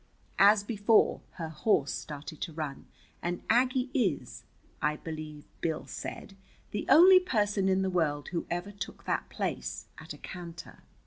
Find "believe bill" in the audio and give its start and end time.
4.95-5.85